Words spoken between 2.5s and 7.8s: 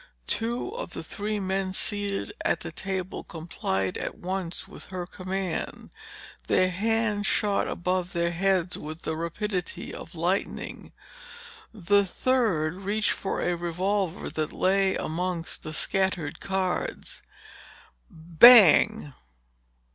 the table complied at once with her command. Their hands shot